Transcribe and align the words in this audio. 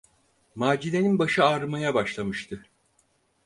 Macide’nin 0.55 1.19
başı 1.19 1.43
ağrımaya 1.43 1.93
başlamıştı. 1.93 2.65